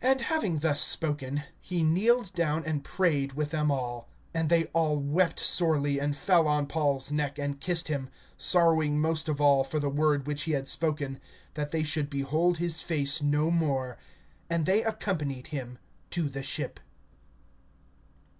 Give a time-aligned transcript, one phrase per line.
[0.00, 4.08] (36)And having thus spoken, he kneeled down, and prayed with them all.
[4.32, 9.28] (37)And they all wept sorely, and fell on Paul's neck, and kissed him; (38)sorrowing most
[9.28, 11.18] of all for the word which he had spoken,
[11.54, 13.98] that they should behold his face no more.
[14.48, 15.78] And they accompanied him
[16.10, 16.78] to the ship.